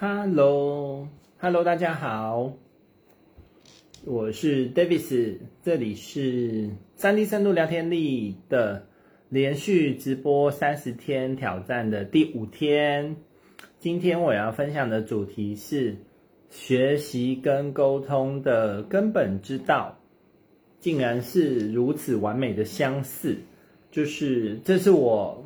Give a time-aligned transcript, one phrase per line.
[0.00, 2.52] Hello，Hello，大家好，
[4.04, 8.86] 我是 Davis，这里是三 D 深度聊天力的
[9.28, 13.16] 连续直播三十天挑战的第五天。
[13.80, 15.96] 今天我要分享的主题是
[16.48, 19.98] 学习跟沟通的根本之道，
[20.78, 23.36] 竟然是如此完美的相似，
[23.90, 25.44] 就是这是我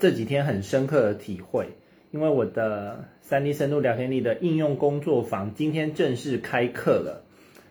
[0.00, 1.68] 这几天很深刻的体会。
[2.12, 7.24] 因为我的 3D 深度聊天力的应用工作坊今天正式开课了，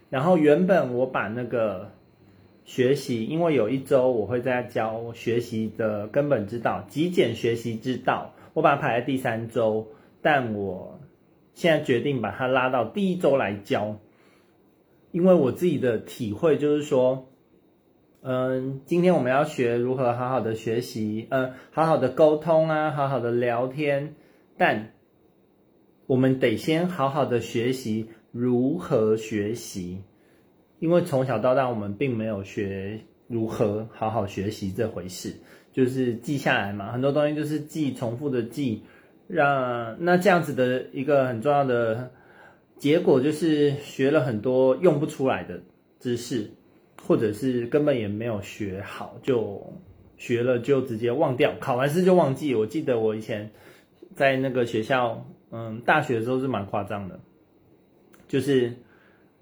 [0.10, 1.92] 然后原本我把那个
[2.66, 9.88] 学习，因为有一周我会在教学习的根本之道，极简学习之道，我把它排在第三周，
[10.24, 11.00] 但我
[11.54, 13.98] 现在决定把它拉到第一周来教，
[15.12, 17.28] 因为我自己的体会就是说，
[18.24, 24.16] 嗯，今天我们要学如何好好的学习，嗯，好好的沟通啊，好好的聊天。
[24.62, 24.92] 但
[26.06, 30.04] 我们得先好好的学习如何学习，
[30.78, 35.34] 因为从小到大我们并没有学如何好好学习这回事，
[35.74, 38.84] 就是记下来嘛，很多东西就是记，重复的记，
[39.28, 42.12] 让那这样子的一个很重要的
[42.78, 45.60] 结果就是学了很多用不出来的
[46.00, 46.52] 知识，
[47.02, 49.74] 或者是根本也没有学好，就
[50.18, 52.54] 学了就直接忘掉，考完试就忘记。
[52.54, 53.50] 我记得我以前。
[54.16, 57.20] 在那个学校，嗯，大学的时候是蛮夸张的，
[58.28, 58.74] 就是，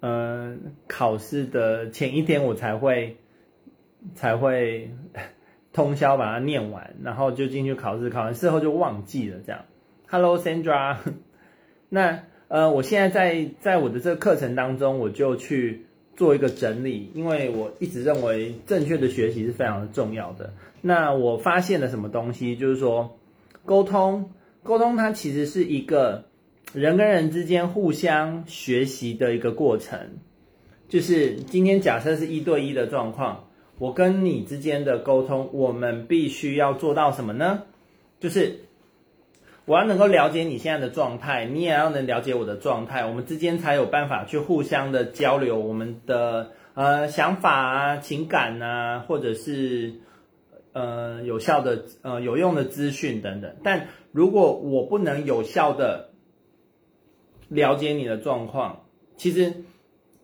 [0.02, 3.18] 嗯，考试的前一天我才会，
[4.16, 4.92] 才会
[5.74, 9.66] 通宵把它念完，然后就进去考试，考完试后就忘记了这样。
[10.08, 10.98] Hello Sandra，
[11.90, 20.54] 那呃，我现在在在我的这个课程当中，我就去做一个整理，因为我一直认为正确的学习是非常的重要的。
[20.82, 23.18] 那我发现了什么东西，就是说
[23.66, 24.32] 沟通。
[24.64, 26.26] 沟通它其实是一个
[26.74, 29.98] 人跟人之间互相学习的一个过程。
[30.88, 33.48] 就是今天假设是一对一的状况，
[33.78, 37.64] 我跟你之间的沟通，我们必须要做到什么呢？
[38.20, 38.60] 就是
[39.66, 49.94] 我要能够了解你现在的状态，你也要能了解我的状态，我们之间才有办法去互相的交流我们的呃想法啊、情感啊，或者是。
[50.80, 56.12] 呃，有效的呃有用的资讯等等，但如果我不能有效的
[57.50, 58.86] 了解你的状况，
[59.18, 59.66] 其实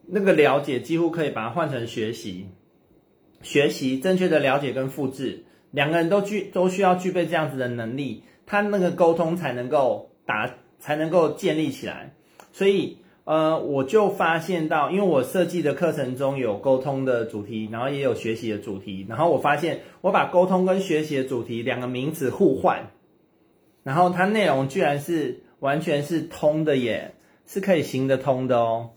[0.07, 2.47] 那个了解几乎可以把它换成学习，
[3.41, 12.15] 学习正确的了解跟复制，两个人都具都需要具备这样子的能力，他那个沟通才能够打才能够建立起来，
[12.53, 12.99] 所以。
[13.25, 22.91] 呃，我就发现到，因为我设计的课程中有沟通的主题，然后也有学习的主题，然后我发现我把沟通跟学习的主题两个名词互换，
[23.83, 27.15] 然后它内容居然是完全是通的耶，
[27.47, 28.91] 是可以行得通的哦。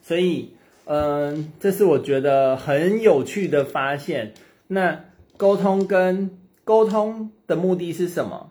[0.00, 0.52] 所以，
[0.86, 4.32] 嗯、这是我觉得很有趣的发现。
[4.68, 5.04] 那
[5.36, 6.30] 沟通跟
[6.64, 8.50] 沟通的目的是什么？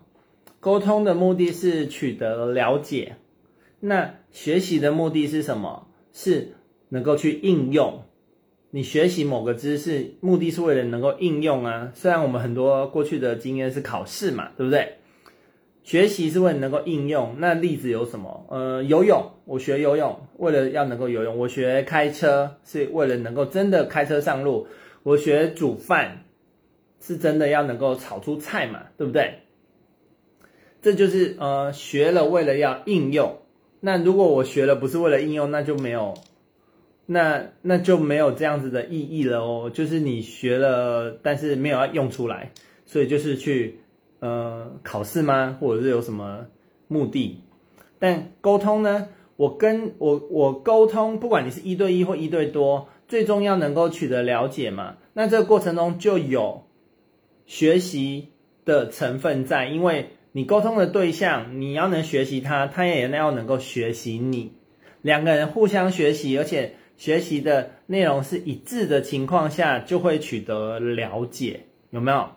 [0.60, 3.16] 沟通的目的是取得了解。
[3.86, 5.86] 那学习的目的是什么？
[6.12, 6.54] 是
[6.88, 8.02] 能够去应用。
[8.70, 11.92] 你学习某个知识，目的是为了能够应用啊。
[11.94, 14.94] 虽然我们很多过去的经验是考试嘛，对不对？
[15.84, 17.36] 学习是为了能够应用。
[17.38, 18.44] 那例子有什么？
[18.50, 21.38] 呃，游泳，我学游泳，为了要能够游泳。
[21.38, 24.66] 我学开车，是为了能够真的开车上路。
[25.04, 26.24] 我学煮饭，
[27.00, 29.42] 是真的要能够炒出菜嘛，对不对？
[30.82, 33.38] 这就是呃，学了为了要应用。
[33.80, 36.14] 那如果我学了不是为了应用，那就没有，
[37.04, 39.70] 那那就没有这样子的意义了哦。
[39.72, 42.52] 就是你学了，但是没有要用出来，
[42.84, 43.80] 所以就是去
[44.20, 45.56] 呃考试吗？
[45.60, 46.46] 或者是有什么
[46.88, 47.42] 目的？
[47.98, 49.08] 但沟通呢？
[49.36, 54.96] 我跟我我沟通，不管你是一对一或一对多，最终要能够取得了解嘛。
[55.12, 56.64] 那这个过程中就有
[57.44, 58.28] 学习
[58.64, 60.10] 的成分在，因为。
[60.36, 64.52] 你沟通的对象，你要能学习他，他也要能够学习你，
[65.00, 72.28] 两个人互相学习，而且学习的内容是一致的情况下，就会取得了解，有没有？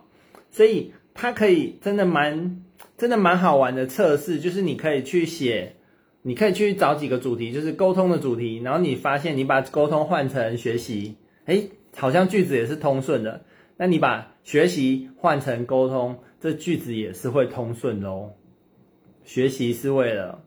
[0.50, 2.62] 所以它可以真的蛮
[2.96, 5.74] 真的蛮好玩的测试，就是你可以去写，
[6.22, 13.44] 你可以去找几个主题，就是沟通的主题，然后你发现你把沟通换成学习，诶，好像句子也是通顺的。
[13.80, 18.34] 那你把学习换成沟通，这句子也是会通顺的哦。
[19.24, 20.42] 学习是为了，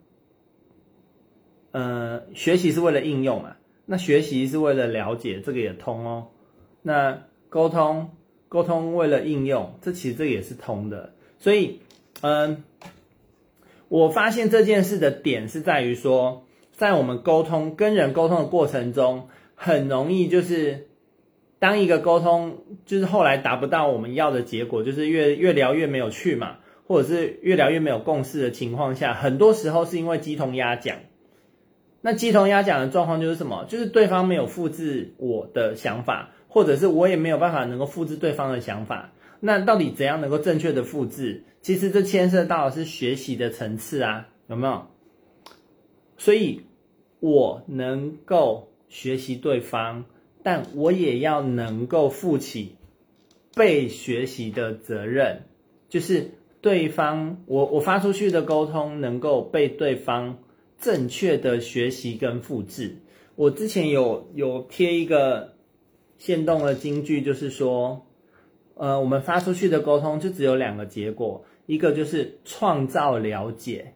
[1.71, 3.55] 呃，学习是为了应用嘛。
[3.87, 6.27] 那学习是为了了解，这个也通哦。
[6.83, 8.11] 那沟通，
[8.49, 11.15] 沟通为了应用，这其实这也是通的。
[11.39, 11.79] 所以，
[12.21, 12.63] 嗯，
[13.87, 20.89] 我发现这件事的点是在于说，在我们沟通跟人沟通的过程中，很容易就是
[21.63, 30.97] 当一个沟通就是后来达不到我们要的结果，就是越越聊越没有趣嘛，或者是越聊越没有共识的情况下，很多时候是因为鸡同鸭讲。
[32.01, 33.63] 那鸡同鸭讲的状况就是什么？
[33.69, 39.13] 就是对方没有复制我的想法，或者是我也没有办法能够复制对方的想法。
[39.39, 41.45] 那到底怎样能够正确的复制？
[41.61, 44.85] 其实这牵涉到的是学习的层次啊，有没有？
[46.17, 46.63] 所以，
[47.21, 50.03] 我能够学习对方，
[50.43, 52.75] 但我也要能够负起
[53.55, 55.43] 被学习的责任，
[55.89, 56.31] 就是
[56.61, 60.37] 对方我我发出去的沟通能够被对方
[60.77, 62.97] 正确的学习跟复制。
[63.35, 65.53] 我之前有有贴一个
[66.17, 68.05] 限动的金句，就是说。
[68.75, 73.93] 呃，我们发出去的沟通就只有两个结果，一个就是创造了解，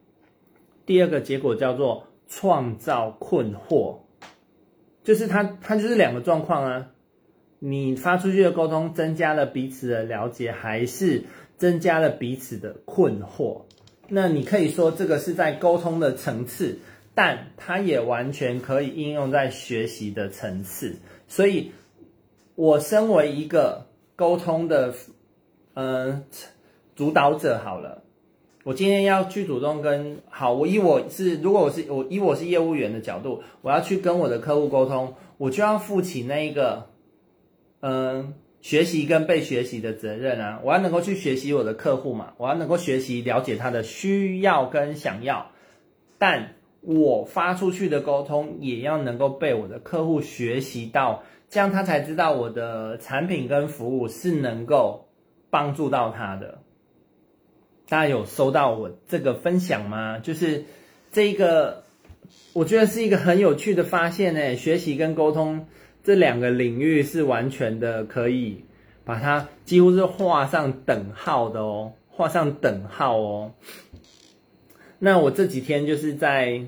[0.86, 3.98] 第二个结果叫做创造困惑，
[5.08, 6.90] 就是它它就是两个状况啊。
[7.60, 11.24] 你发出去的沟通增加了彼此的了解，还是
[11.58, 13.62] 增加了彼此的困惑？
[14.10, 16.80] 那你可以说这个是在沟通的层次，
[17.16, 20.98] 但它也完全可以应用在学习的层次。
[21.30, 21.72] 所以，
[22.56, 23.88] 我身为一个。
[24.18, 24.96] 沟通的，
[25.76, 26.24] 嗯，
[26.96, 28.02] 主导者好了，
[28.68, 36.90] 我今天要去主动跟好，我以我是如果我是我以我是业务员的角度，我要去跟我的客户沟通，我就要负起那一个，
[37.80, 45.50] 嗯，学习跟被学习的责任啊，我要能够去学习我的客户嘛，我要能够学习了解他的需要跟想要，
[46.18, 51.24] 但我发出去的沟通也要能够被我的客户学习到。
[51.48, 55.08] 这样他才知道我的产品跟服务是能够
[55.50, 56.60] 帮助到他的。
[57.90, 60.20] 大家有收到我这个分享吗？
[60.20, 60.66] 就是
[61.12, 61.84] 这个，
[62.54, 65.68] 我觉得是一个很有趣的发现诶，学习跟沟通
[66.04, 68.66] 这两个领域是完全的可以
[69.04, 73.54] 把它几乎是画上等号的哦，画上等号哦。
[75.00, 76.64] 那我这几天就是在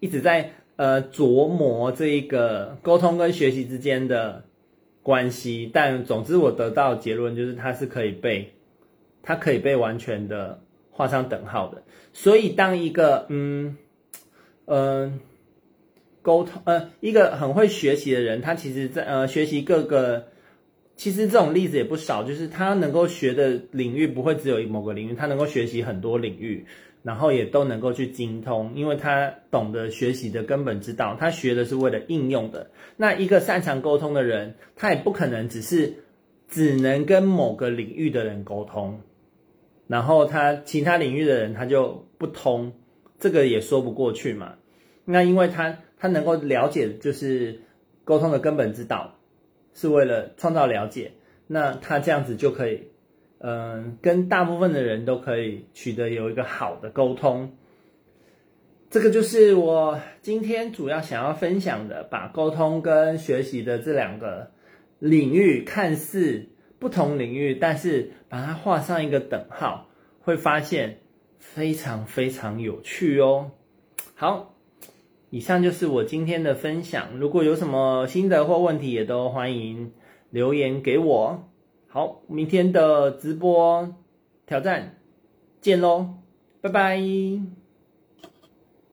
[0.00, 0.52] 一直在。
[0.78, 4.44] 呃，琢磨这一个沟通跟学习之间的
[5.02, 8.52] 关系，但总之我得到结论就是它是可以被，
[9.28, 11.82] 它可以被完全的画上等号的。
[12.14, 13.76] 所以当一个嗯
[14.64, 15.20] 嗯、
[16.22, 20.28] 沟通呃一个很会学习的人，他其实在呃学习各个，
[20.96, 26.64] 其实这种例子也不少，就是他能够学的领域不会只有某个领域，他能够学习很多领域。
[27.04, 32.70] 然后也都能够去精通，因为他懂得学习的根本之道，他学的是为了应用的。
[32.96, 35.94] 那一个擅长沟通的人，他也不可能只是
[36.48, 39.00] 只能跟某个领域的人沟通，
[39.88, 42.72] 然后他其他领域的人他就不通，
[43.18, 44.54] 这个也说不过去嘛。
[45.04, 47.62] 那因为他他能够了解，就是
[48.04, 49.16] 沟通的根本之道，
[49.74, 51.14] 是为了创造了解，
[51.48, 52.84] 那他这样子就可以。
[53.40, 57.52] 嗯，跟大部分的人都可以取得有一个好的沟通，
[58.90, 64.50] 这个就是我今天主要想要分享的，把沟通跟学习的这两个
[64.98, 66.48] 领域看似
[66.78, 69.88] 不同领域，但是把它画上一个等号，
[70.20, 71.00] 会发现
[71.38, 73.50] 非常非常有趣哦。
[74.14, 74.54] 好，
[75.30, 79.92] 以上就是我今天的分享，如果有什么心得或问题，也都欢迎
[80.30, 81.48] 留言给我。
[81.88, 83.94] 好，明天的直播
[84.46, 84.98] 挑战
[85.60, 86.14] 见喽，
[86.60, 87.67] 拜拜。